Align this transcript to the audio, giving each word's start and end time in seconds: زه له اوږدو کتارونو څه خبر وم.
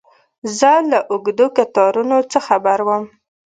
زه 0.57 0.71
له 0.91 0.99
اوږدو 1.11 1.47
کتارونو 1.57 2.17
څه 2.31 2.39
خبر 2.47 2.79
وم. 2.87 3.03